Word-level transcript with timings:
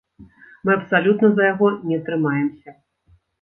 Мы 0.69 0.71
абсалютна 0.75 1.29
за 1.35 1.43
яго 1.53 1.67
не 1.91 2.01
трымаемся. 2.09 2.75